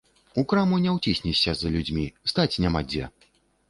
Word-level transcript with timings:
У 0.41 0.43
краму 0.53 0.79
не 0.85 0.95
ўціснешся 0.95 1.55
за 1.61 1.73
людзьмі, 1.79 2.09
стаць 2.35 2.53
няма 2.67 2.87
дзе. 2.93 3.17